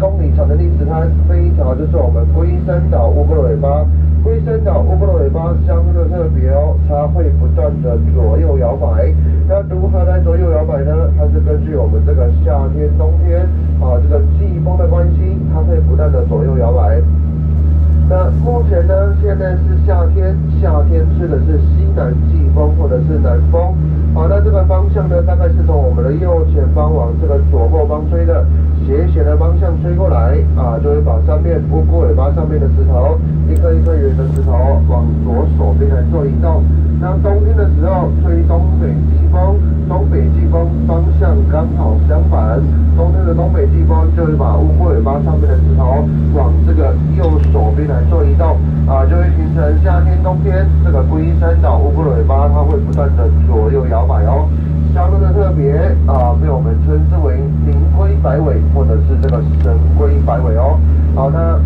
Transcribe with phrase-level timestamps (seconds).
[0.00, 3.84] 公里长的礫石滩，这一条就是我们龟山岛乌龟尾巴。
[4.24, 9.12] 龟山岛乌龟的尾巴相对特别哦，它会不断的左右摇摆。
[9.46, 10.92] 那如何来左右摇摆呢？
[11.18, 13.40] 它是根据我们这个夏天、冬天
[13.80, 17.00] 啊这个季风的关系，它会不断的左右摇摆。
[18.10, 23.72] 那目前呢，现在是夏天，夏天吹的是西南季风或者是南风。
[24.12, 28.44] 好，那这个方向呢，大概是从我们的右前方往这个左后方吹的。
[28.84, 33.14] 斜斜的方向吹过来啊，就会把上面乌龟尾巴上面的石头，
[33.46, 34.50] 一颗一颗圆的石头
[34.88, 36.64] 往左手边来做移动。
[36.98, 39.54] 那冬天的时候吹东北季风，
[39.88, 42.58] 东北季风方向刚好相反，
[42.96, 46.02] 冬天的东北季风就会把乌龟尾巴上面的石头
[46.34, 54.48] 往这个右手边来做移动啊，就会形成夏天、冬天这个龟山岛乌龟尾巴它会不断的左右摇摆哦。
[54.94, 55.74] 相当的特别
[56.06, 57.36] 啊，被我们称之为
[57.66, 60.78] 灵龟摆尾，或者是这个神龟摆尾哦。
[61.14, 61.58] 好，那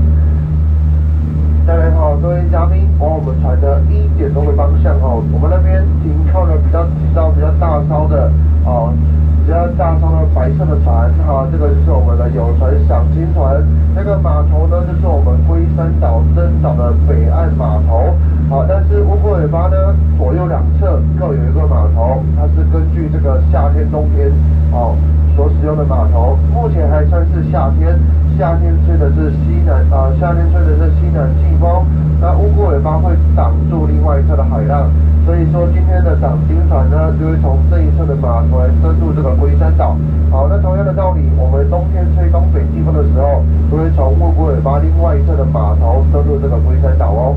[1.67, 8.31] 再来好，各位嘉宾，往我们船的一点钟的方向哈，我们那边停靠了比较几艘比较大艘的
[8.69, 8.93] 啊，
[9.47, 13.65] 比较大艘的白色的船哈，这个就是我们的有船赏金船。
[13.97, 18.13] 那个码头呢，就是我们龟山岛登岛的北岸码头。
[18.51, 24.29] 好，但是乌龟尾巴呢，左右两侧各有一个码头，它是根据这个夏天、冬天
[24.71, 24.93] 哦
[25.35, 26.37] 所使用的码头。
[26.53, 27.99] 目前还算是夏天，
[28.37, 31.85] 夏天吹的是西南啊，夏天吹的是西南季风，
[32.21, 34.91] 那乌龟尾巴会挡住另外一侧的海浪，
[35.27, 39.97] 所以说今天的赏鲸船呢，就会从这一侧的码头来登陆这个龟山岛。
[40.31, 47.37] 好，那同样的道理，我们冬天吹东北季风的时候，就会从乌龟尾巴另外一侧的码头登陆这个龟山岛哦。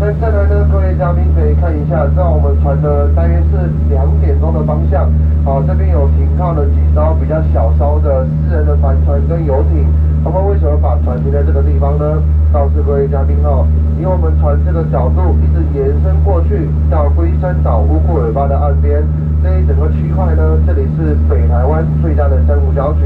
[0.00, 5.08] 那再来呢，各位嘉宾可以看一下，在我们船的大约是两点钟的方向，
[5.44, 9.86] 好，这边有停靠了几艘比较小艘的私人的帆船跟游艇。
[10.24, 12.22] 他们为什么把船停在这个地方呢？
[12.50, 13.66] 告诉各位嘉宾哦，
[13.98, 19.02] 因为我们船这个角度一直延伸过去到龟山岛乌库尾巴的岸边，
[19.42, 23.04] 这一整个区块呢，这里是北台湾最大的珊瑚礁群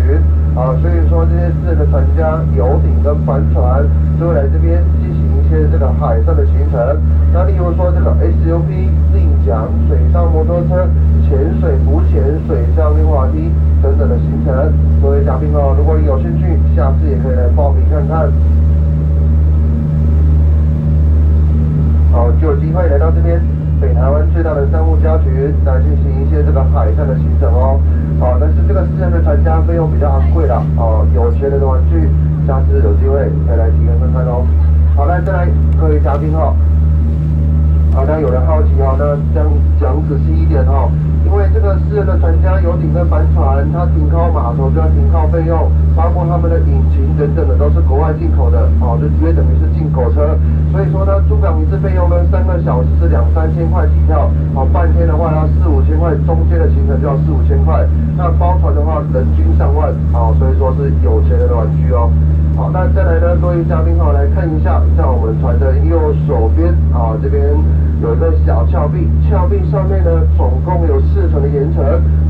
[0.54, 3.82] 啊，所以说这些私人的船家、游艇跟帆船
[4.20, 5.38] 就会来这边进行一。
[5.48, 6.78] 些这个海上的行程，
[7.32, 10.84] 那例如说这个 SUP、立桨、水上摩托车、
[11.24, 13.48] 潜水、浮潜、水上溜滑梯
[13.80, 14.52] 等等的行程，
[15.00, 18.30] 各位嘉宾哦，如果你有兴趣，下次也可以来报名看看。
[22.12, 23.40] 好，就有机会来到这边
[23.80, 25.32] 北台湾最大的珊瑚礁群
[25.64, 27.78] 来进行一些这个海上的行程哦。
[28.18, 32.08] 好，但是这个私人的船家费用比较昂贵了哦，有钱人的玩具，
[32.46, 34.44] 下次有机会再来体验看看哦。
[34.96, 36.52] 好，来再来，各位嘉宾哈，
[37.98, 39.42] 好，那有人好奇哈，那讲
[39.80, 40.86] 讲仔细一点哈，
[41.26, 50.38] 因为这个私人的船家、游艇跟帆船，它停靠码头就要停靠费用，包括他们的引擎等等的都是国外进口的，哦，就约等于是进口车，
[50.70, 57.82] 所以说呢，租港一次费用呢，三个小时是两三千块起跳，好，半天的话要四五千块，中间的行程就要四五千块，
[58.16, 62.06] 那包船的话人均上万，好，所以说是有钱人的玩具哦。
[62.54, 67.42] 好，那再来呢，各位嘉宾好，来看一下，在我们船的右手边啊，这边
[68.00, 71.82] 有一个小峭壁，峭壁上面呢，总共有四层的岩层，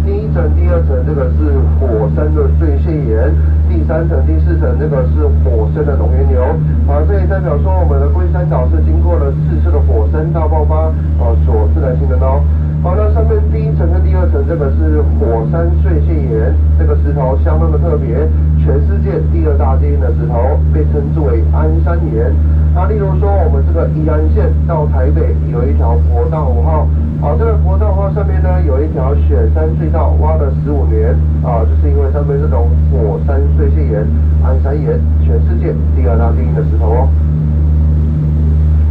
[0.05, 3.29] 第一层、第二层这个是火山的碎屑岩，
[3.69, 6.41] 第三层、第四层这个是火山的熔岩流，
[6.89, 10.89] 啊，这也代表说我们的龟山岛是经过了四次的火山大爆发
[11.21, 12.41] 啊所自然形成的哦。
[12.81, 18.23] 好，那上面第一层跟第二层这个是火山碎屑岩，这个石头相当的特别，
[18.63, 22.33] 全世界第二大坚硬的石头，被称之为安山岩。
[22.73, 26.87] 那例如说，我们这个宜安县到台北有一条国道五号，
[27.21, 31.11] 好，这个国道五号上面呢有一条雪山隧道，挖了十五年，
[31.43, 34.07] 啊，就是因为上面这种火山碎屑岩，
[34.45, 37.09] 安山岩，全世界第二大晶莹的石头哦。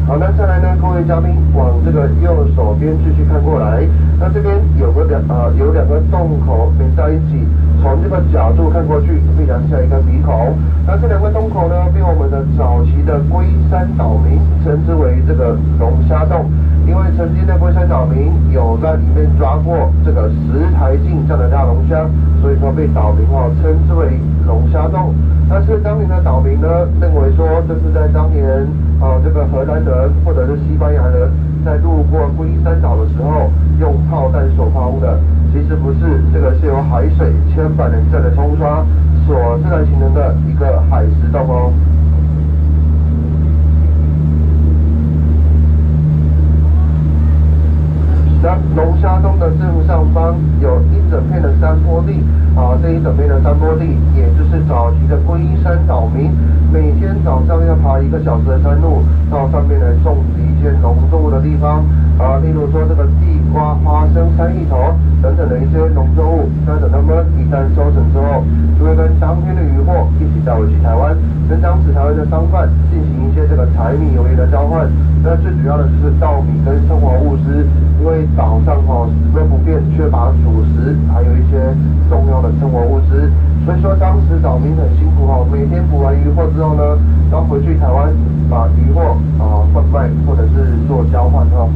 [0.07, 3.83] 好，那再来呢，各位嘉宾往这个右手边继续看过来，
[4.17, 7.43] 那这边有个两、呃，有两个洞口连在一起，
[7.83, 10.55] 从这个角度看过去，非常像一个鼻孔。
[10.87, 16.47] 那这两个洞口呢，被我们的早期的龟山岛民称之为这个龙虾洞，
[16.87, 22.07] 因为曾经的龟山岛民有在里面抓过这个石台镜这样的大龙虾，
[22.41, 24.15] 所以说被岛民哦称之为
[24.47, 25.13] 龙虾洞。
[25.49, 26.67] 但是当年的岛民呢，
[26.99, 28.47] 认为说这是在当年
[28.99, 31.31] 啊、这个荷兰的或者是西班牙人
[31.63, 35.19] 在路过龟山岛的时候用炮弹所抛的，
[35.51, 38.85] 其实不是，这个是由海水千百年的冲刷
[39.25, 41.71] 所自然形成的一个海蚀洞哦。
[48.41, 52.21] 那龙虾洞的正上方有一整片的山坡地，
[52.55, 56.29] 啊，这一整片的山坡地，也就是早期的龟山岛民
[56.71, 61.83] 每天早上要爬一个小时的山路到上面来种植一些农作物的地方，
[62.19, 64.77] 啊，例如说这个地瓜、花生、山芋头
[65.21, 68.45] 等等的一些农作物，那等他们一旦收成之后，
[68.77, 71.17] 就会跟当天的渔获一起带回去台湾，
[71.49, 74.87] 跟当时台湾的商贩进行一些这个柴米油盐的交换。
[75.23, 77.65] 那最主要的就是稻米跟生活物资，
[77.99, 81.57] 因为岛上哈十分不便，缺乏主食，还有一些
[82.09, 83.31] 重要的生活物资，
[83.65, 86.83] 所以说当时岛民很辛苦哈，每天捕完渔获之后呢，
[87.31, 88.13] 要回去台湾
[88.49, 89.01] 把渔获
[89.41, 91.67] 啊贩卖或者是做交换哈。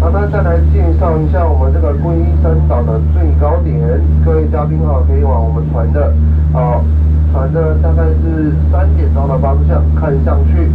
[0.00, 3.78] 好，那再来介绍一下我们这个龟山岛的最高点，
[4.24, 6.12] 各位嘉宾哈可以往我们船的
[6.52, 6.78] 啊
[7.32, 10.70] 船的大概是三点钟的方向看上去。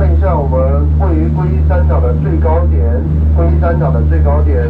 [0.00, 2.80] 看一下我们位于龟山岛的最高点，
[3.36, 4.64] 龟山岛的最高点，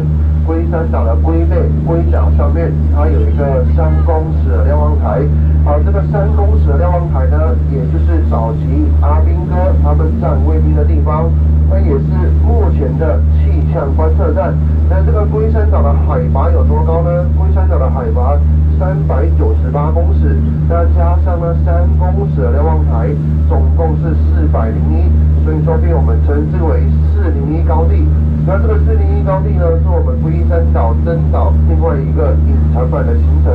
[0.45, 5.21] 龟山岛的龟背龟甲上面，它有一个三公尺的瞭望台。
[5.63, 11.29] 好，这个三公尺的瞭望台呢，也就是早期阿兵哥他们站卫兵的地方，
[11.69, 12.09] 那也是
[12.43, 14.53] 目前的气象观测站。
[14.89, 17.25] 那这个龟山岛的海拔有多高呢？
[17.37, 18.37] 龟山岛的海拔
[18.79, 20.35] 三百九十八公尺，
[20.67, 23.07] 那加上呢三公尺的瞭望台，
[23.47, 25.09] 总共是四百零一。
[25.43, 28.05] 所以说被我们称之为四零一高地。
[28.45, 33.51] 那这个四零一高地呢，是我们龟山岛登岛另外一个隐藏版的行程，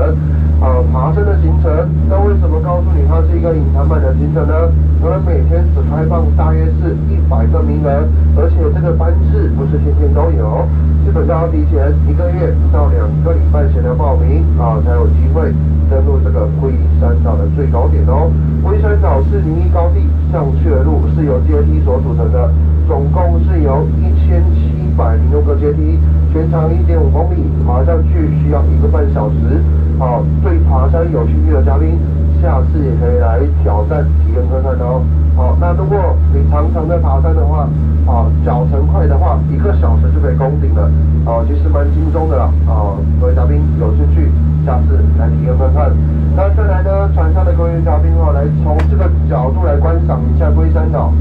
[0.60, 1.72] 呃，爬升的行程。
[2.06, 4.52] 那为什么告诉你它是一个隐藏版的行程呢？
[5.00, 8.04] 因为每天只开放大约是一百个名额，
[8.36, 10.68] 而且这个班次不是天天都有，
[11.00, 15.48] 基本上要提前一个月到两个礼拜前的报名啊，才有机会
[15.88, 18.28] 登陆这个龟山岛的最高点哦。
[18.62, 21.80] 龟山岛四零一高地上去的路是由阶梯。
[21.86, 22.50] 所组成的，
[22.88, 26.00] 总共是由一千七百零六个阶梯，
[26.32, 29.62] 全长一点五公里，爬上去需要一个半小时。
[29.98, 31.98] 好，对爬山有兴趣的嘉宾，
[32.42, 35.00] 下次也可以来挑战体验看看哦。
[35.35, 35.96] 好，那如果
[36.33, 37.68] 你常常在爬山的话，
[38.07, 40.88] 啊，脚程快的话，一个小时就可以攻顶了。
[41.24, 42.50] 啊，其实蛮轻松的啦。
[42.68, 44.31] 啊，各位嘉宾有兴趣，
[44.64, 45.90] 下次来体验看看。
[46.37, 51.12] 那再来呢，船上的各位嘉宾哦，来从这个角度来观赏一下龟山岛。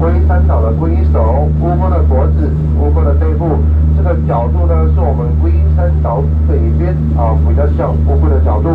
[0.00, 2.48] 龟山岛的龟首，乌龟的脖子，
[2.80, 3.44] 乌龟的背部，
[3.94, 8.70] 这个角度呢，是我们龟山岛北边啊，比较像乌龟的角度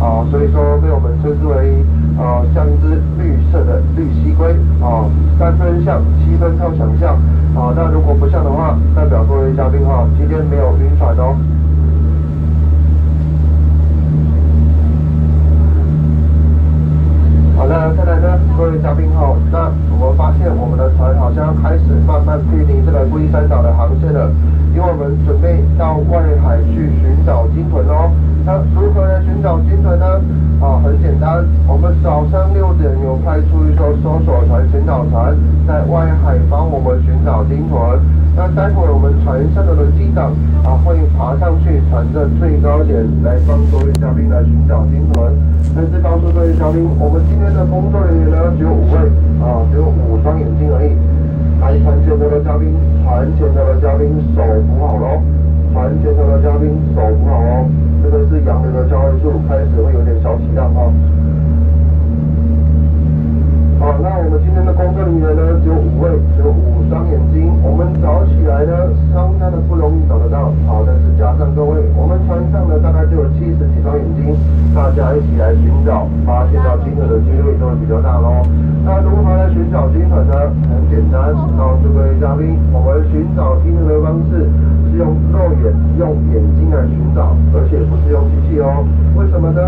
[0.00, 1.84] 啊，所以说被我们称之为
[2.16, 5.04] 啊，像一只绿色的绿蠵龟啊，
[5.38, 7.12] 三分像，七分靠想象
[7.54, 11.36] 啊，那如果不像的话，代表各位嘉宾哈，今天没有晕船哦。
[17.70, 19.36] 好的，再来呢，各位嘉宾好。
[19.52, 24.28] 那我们发现我们的船好像开始慢慢偏离这个龟山岛的航线了，
[24.74, 28.10] 因为我们准备到外海去寻找鲸豚哦。
[28.74, 30.06] 如何来寻找鲸豚呢？
[30.60, 35.36] 啊，很简单，我们早上六点有派出一艘搜索船、寻找船
[35.66, 37.98] 在外海帮我们寻找鲸豚。
[38.36, 40.32] 那待会我们船上的轮机长
[40.62, 45.32] 啊会爬上去船的最高点来帮各位嘉宾来寻找鲸豚。
[45.74, 48.96] 但是告诉各位嘉宾，我们今天的工作人员呢只有五位
[49.42, 50.92] 啊，只有五双眼睛而已。
[51.60, 52.72] 来船前头的嘉宾，
[53.04, 55.20] 船前头的嘉宾手扶好喽，
[55.72, 57.68] 船前头的嘉宾手扶好哦。
[58.02, 60.90] 这个是洋流的交汇处，开始会有点小起浪啊。
[63.80, 67.48] 好，那我们今天的工作人员呢，只有五位，只有五双眼睛。
[67.64, 70.52] 我们找起来呢，相当的不容易找得到。
[70.68, 74.36] 好，但是加上各位，我们船上呢，大概就有七十几双眼睛，
[74.76, 78.44] 大家一起来寻找，发现到鲸豚的几率就会比较大喽。
[78.84, 80.52] 那如何来寻找鲸豚呢？
[80.68, 84.44] 很简单，告诉各位嘉宾，我们寻找鲸豚的方式
[84.92, 88.84] 是用肉眼、用眼睛来寻找，而且不是用机器哦。
[89.16, 89.64] 为什么呢？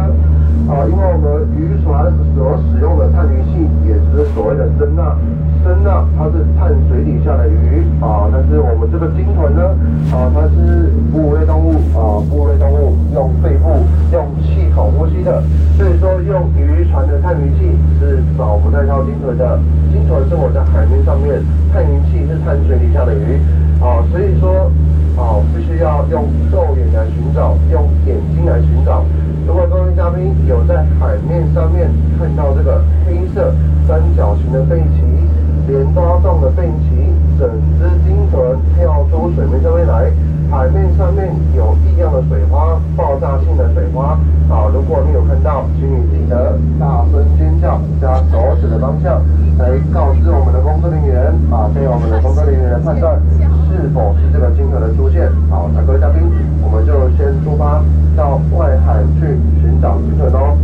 [0.68, 5.16] 啊，因为我们渔船所使用的探鱼器，也就是所谓的声呐。
[5.62, 9.62] 声呐它是探水底下的鱼啊，但是我们这个鲸豚呢，
[10.10, 13.70] 啊，它是哺乳类动物啊，哺乳类动物用肺部、
[14.10, 15.40] 用气孔呼吸的，
[15.78, 19.60] 所以说用渔船的探鱼器是找不太到鲸豚的。
[19.92, 21.38] 鲸豚生活在海面上面，
[21.72, 23.38] 探鱼器是探水底下的鱼
[23.78, 24.66] 啊，所以说
[25.14, 29.04] 啊，必须要用肉眼来寻找，用眼睛来寻找。
[29.46, 33.52] 如果各位嘉宾有在海面上面看到这个黑色
[33.92, 35.04] 三角形的背鳍。
[35.68, 40.10] 镰刀状的背鳍，整只鲸豚跳出水面上面来，
[40.50, 44.18] 海面上面有异样的水花，爆炸性的水花。
[44.48, 49.20] 好，如果你有看到，请你记得大声尖叫，加手指的方向
[49.58, 53.20] 来告知我们的工作人员，啊，给我们的工作人员来判断
[53.68, 55.28] 是否是这个鲸豚的出现。
[55.50, 56.22] 好，那各位嘉宾，
[56.64, 57.84] 我们就先出发
[58.16, 60.56] 到外海去寻找鲸豚哦。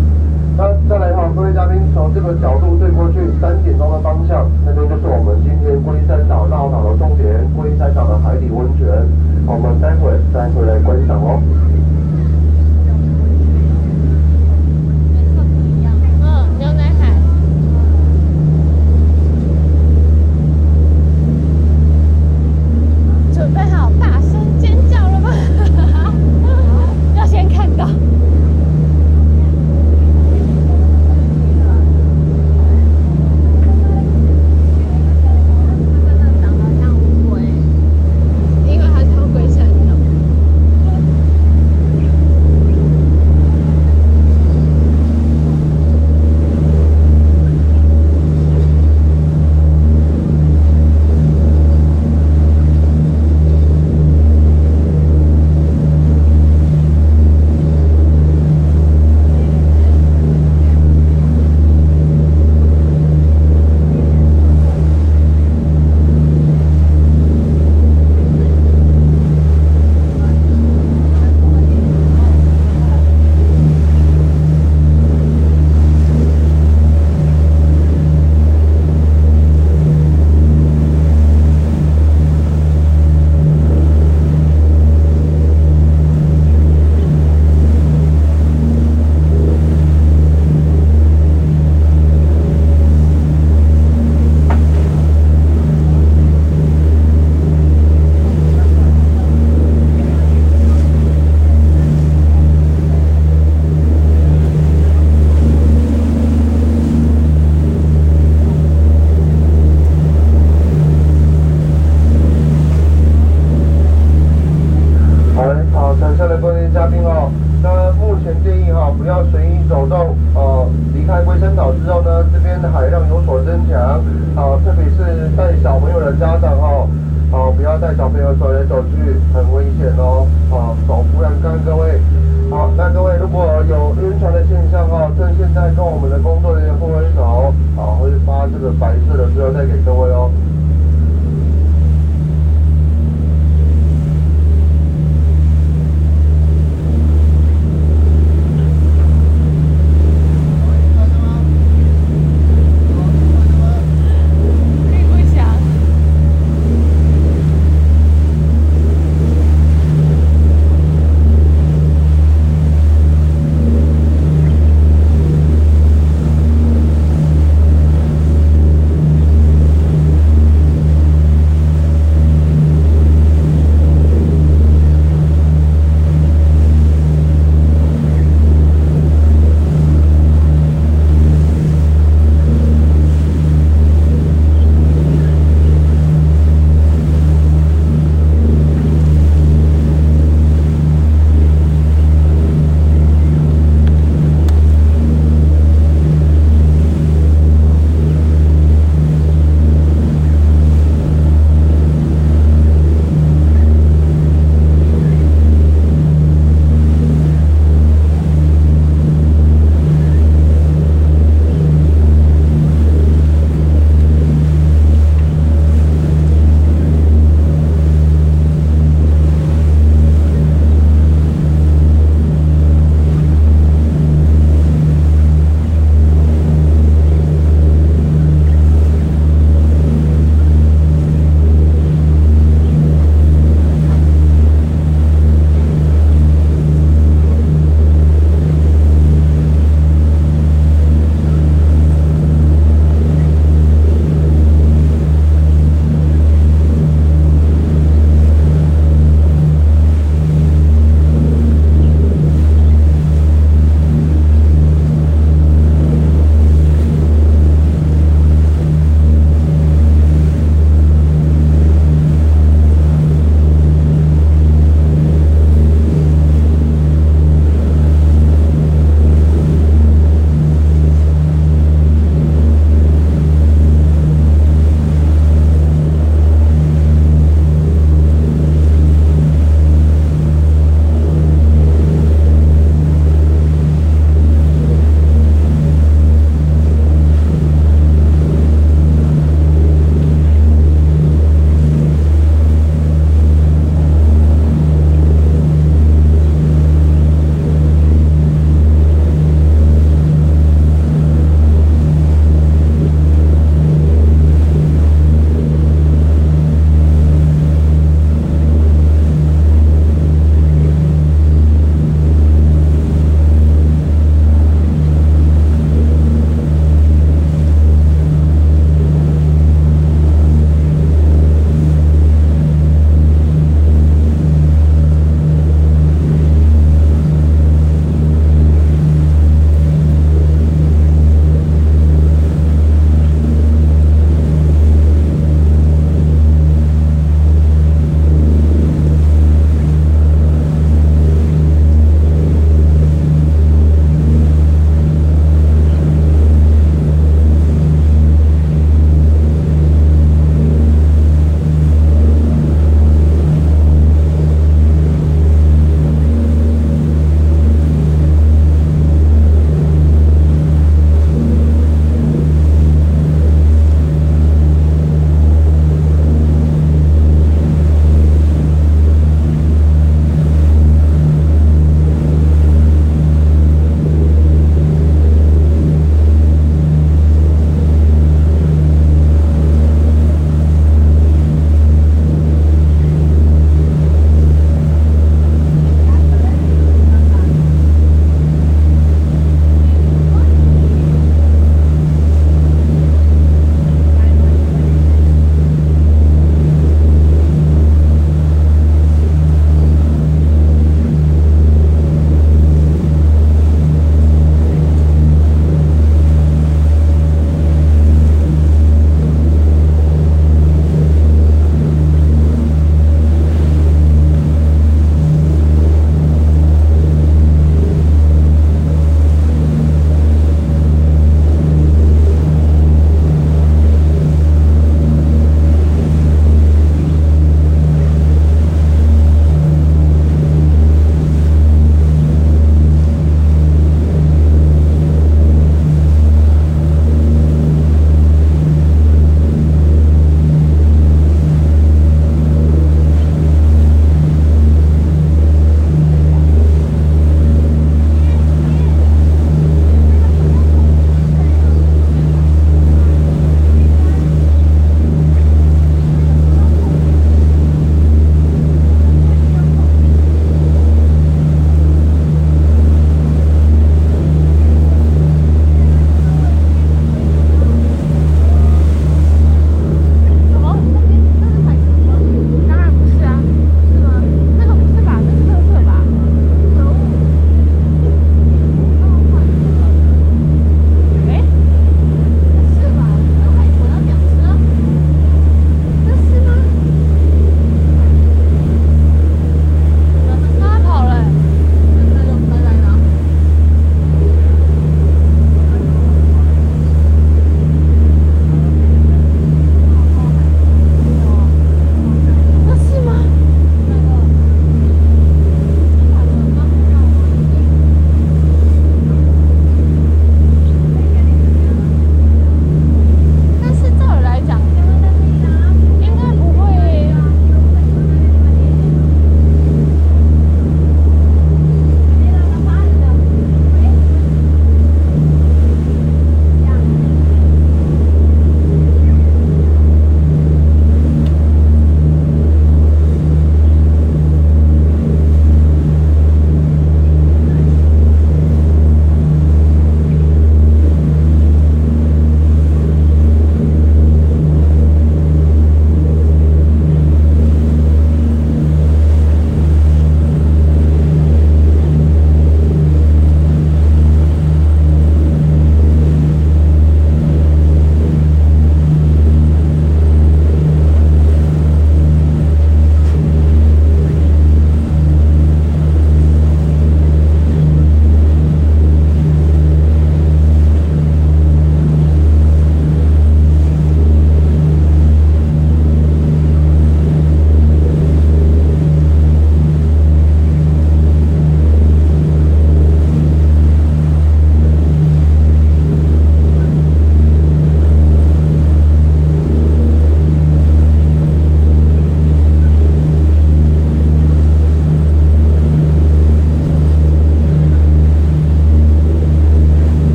[0.89, 8.89] 再来哈，各位嘉宾，从这个角度对过去三点钟的方向，那边就是我们今天龟山岛绕岛的重点，龟山岛的海底温泉，
[9.45, 11.43] 我们待会再回来观赏哦。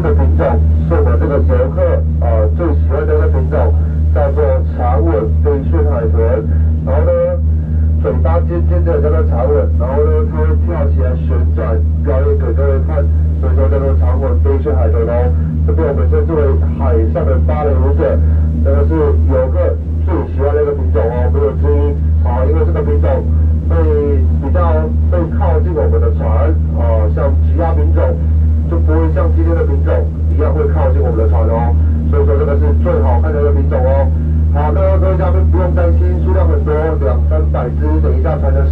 [0.00, 0.97] 天发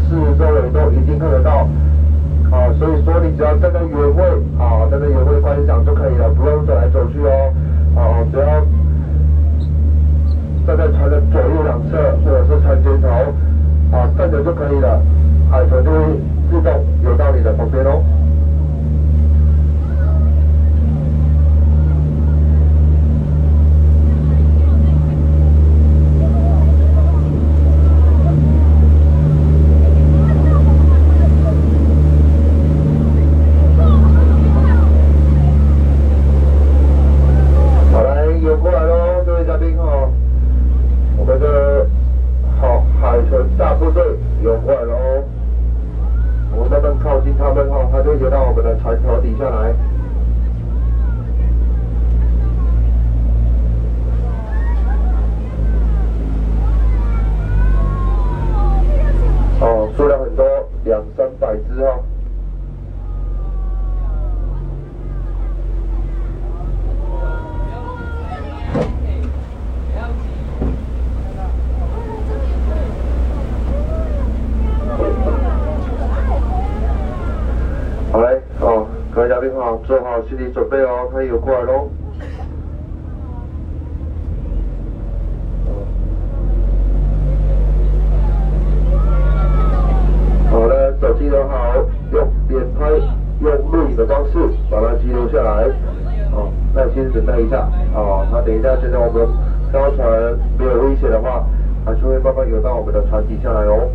[0.09, 1.67] 四周围都一定看得到。
[2.49, 4.23] 啊，所以说你只要站在原位，
[4.57, 7.53] 啊，站在远位观赏就可以了，不用走来走去哦。
[7.97, 8.47] 啊，只要
[10.65, 13.09] 站在船的左右两侧或者是船尖头，
[13.97, 15.03] 啊，站着就可以了，
[15.51, 15.99] 海豚就会
[16.51, 18.01] 自动游到你的旁边哦。
[79.87, 81.89] 做好心理准备哦，可以游过来喽。
[90.51, 91.75] 好的，手机都好，
[92.13, 92.91] 用连拍、
[93.41, 94.39] 用录影的方式
[94.71, 95.69] 把它记录下来。
[96.31, 97.69] 好，耐心等待一下。
[97.93, 99.27] 好，那等一下，现在我们
[99.73, 100.09] 高船
[100.59, 101.45] 没有危险的话，
[101.85, 103.89] 还是会慢慢游到我们的船底下来哦。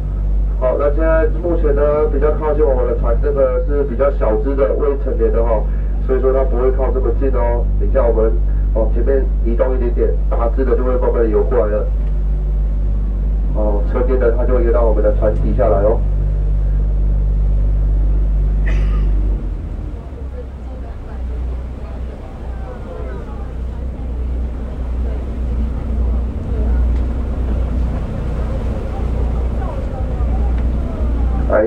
[1.61, 5.61] 而且呢，比较靠近我们的船，这个是比较小只的未成年的哈。
[6.07, 8.31] 所以说它不会靠这么近哦，等一下我们
[8.73, 11.85] 往前面移动一点点，大只的就会慢慢的游过来了。
[13.53, 16.01] 哦，侧边的它就会游到我们的船底下来哦。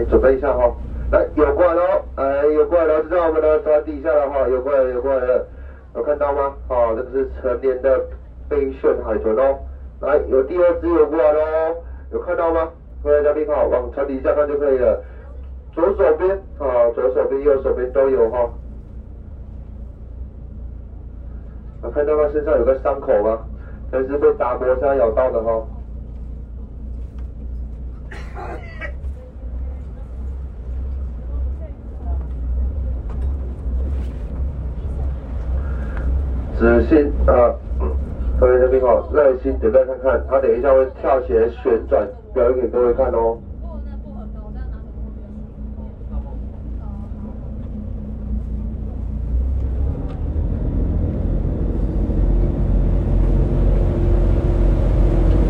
[0.05, 0.73] 准备一下哈。
[1.13, 2.03] 来，游过来喽！
[2.17, 5.47] 哎，游过来了，就在我们的船底下了哈，游过来了，游过来了，
[5.95, 6.55] 有看到吗？
[6.67, 8.01] 好，这个是成年的
[8.49, 9.59] 飞旋海豚哦。
[10.01, 11.77] 来，有第二只游过来喽，
[12.11, 12.69] 有看到吗？
[13.03, 15.03] 各位嘉宾好，往船底下看就可以了。
[15.73, 18.51] 左手边啊，左手边、右手边都有哈。
[21.83, 23.39] 有看到它身上有个伤口吗？
[23.93, 25.63] 这是被打磨伤咬到的哈。
[36.57, 37.53] 仔细啊，
[38.39, 43.39] 各位嘉宾好，耐心等待看看，他等一下会跳起来旋转，表演给各位看哦。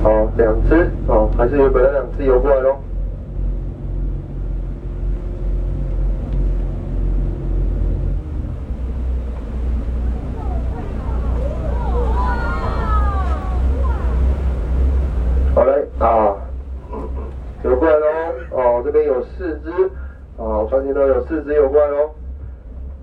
[0.03, 2.77] 好，两只，好，还是有本来两只游过来喽。
[19.37, 19.71] 四只，
[20.37, 22.11] 啊，船前头有四只游过来喽，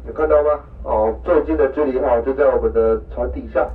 [0.07, 0.59] 有看到吗？
[0.83, 1.13] 哦，
[1.91, 3.67] 最近的距离哈就在我们的船底下。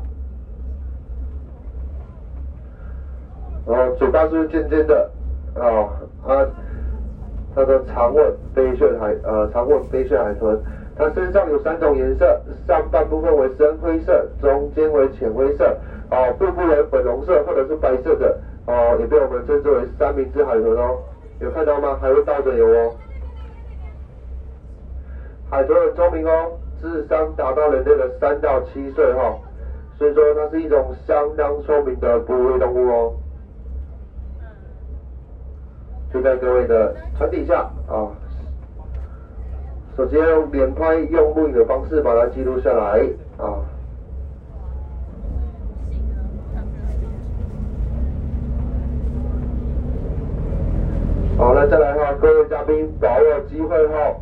[3.66, 5.10] 然后嘴巴是尖尖的？
[5.56, 5.88] 哦，
[6.24, 6.46] 啊，
[7.54, 10.58] 它的长吻杯炫海呃长吻杯炫海豚，
[10.96, 15.76] 它身上有三种颜色，上半部分为深灰色，中间为浅灰色，
[16.10, 20.98] 哦，腹部为粉红色或者是白色的，哦，也被我们称之为三明治海豚哦，
[21.40, 21.98] 有看到吗？
[22.00, 22.94] 还会倒着游哦。
[25.50, 29.35] 海豚很聪明哦，智商达到人类的三到七岁哈，
[29.99, 33.12] 所以说它是一种相当聪明的哺乳类动物哦。
[36.12, 38.09] 就在各位的船底下啊，
[39.97, 43.07] 首先用连拍、用录影的方式把它记录下来
[43.39, 43.61] 啊。
[51.39, 54.16] 好，那再来哈，各位嘉宾把握机会哈，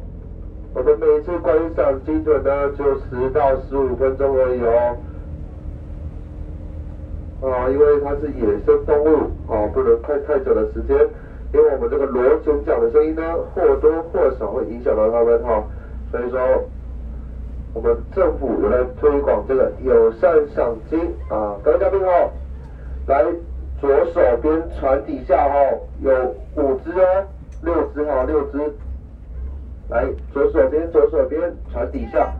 [0.74, 4.96] 我们每次观赏精准呢，就十到十五分钟而已哦。
[7.42, 10.96] 啊，因为它是野生动物啊，不能太太久的时间。
[11.52, 13.22] 因为我们这个螺旋桨的声音呢，
[13.54, 15.62] 或多或少会影响到他们哈，
[16.10, 16.40] 所以说
[17.72, 20.98] 我们政府有来推广这个友善赏鲸
[21.28, 22.32] 啊，各位嘉宾好，
[23.06, 23.24] 来
[23.80, 25.54] 左手边船底下哈
[26.00, 26.12] 有
[26.56, 27.24] 五只哦，
[27.62, 28.58] 六只哈六只，
[29.88, 32.32] 来左手边左手边船底下。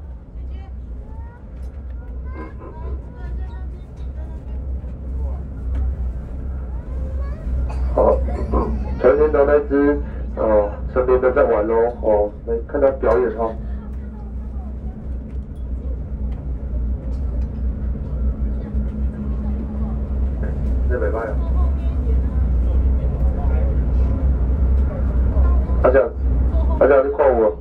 [7.95, 8.18] 好，
[9.01, 9.97] 前面的那只
[10.36, 13.53] 哦，身边的在玩喽哦，来看他表演哈。
[20.90, 21.32] 这没办法。
[25.82, 26.11] 阿强，
[26.81, 27.57] 阿强，你看我，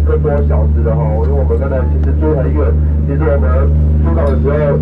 [0.00, 2.64] 一个多小时的哈，因为我们刚才其实住很远，
[3.06, 3.68] 其实我们
[4.00, 4.80] 出港的时候，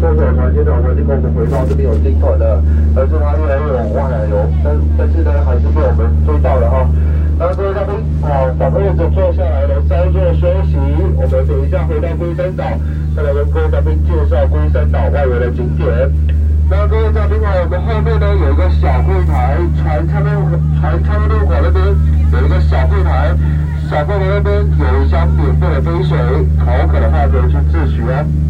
[0.00, 2.64] 坐小船现在我们已经跟我们回到这边有鲸豚了，
[2.96, 6.88] 但是它越来越往外来游，但但是呢还是被我们追到了哈。
[7.36, 7.92] 那各位嘉宾
[8.24, 10.80] 啊，找个位置坐下来了，稍作休息，
[11.20, 12.64] 我们等一下回到龟山岛。
[13.14, 15.86] 再来跟各位嘉宾介绍龟山岛外围的景点。
[16.70, 21.84] 那各位嘉宾啊，我们后面呢有一个小柜台，船舱入船舱入口那边
[22.32, 23.34] 有一个小柜台，
[23.94, 26.18] 小哥哥那边有一箱免费的冰水，
[26.58, 28.43] 口渴的话可以去自取哦。